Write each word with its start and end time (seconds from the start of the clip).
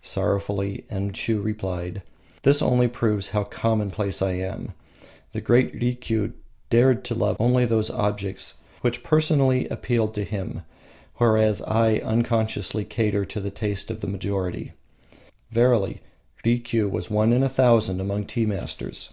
Sorrowfully 0.00 0.86
Enshiu 0.90 1.42
replied: 1.44 2.00
"This 2.42 2.62
only 2.62 2.88
proves 2.88 3.32
how 3.32 3.44
commonplace 3.44 4.22
I 4.22 4.30
am. 4.32 4.72
The 5.32 5.42
great 5.42 5.74
Rikiu 5.78 6.32
dared 6.70 7.04
to 7.04 7.14
love 7.14 7.36
only 7.38 7.66
those 7.66 7.90
objects 7.90 8.62
which 8.80 9.02
personally 9.02 9.68
appealed 9.68 10.14
to 10.14 10.24
him, 10.24 10.62
whereas 11.16 11.60
I 11.60 11.98
unconsciously 11.98 12.86
cater 12.86 13.26
to 13.26 13.40
the 13.40 13.50
taste 13.50 13.90
of 13.90 14.00
the 14.00 14.06
majority. 14.06 14.72
Verily, 15.50 16.00
Rikiu 16.46 16.88
was 16.90 17.10
one 17.10 17.34
in 17.34 17.42
a 17.42 17.48
thousand 17.50 18.00
among 18.00 18.24
tea 18.24 18.46
masters." 18.46 19.12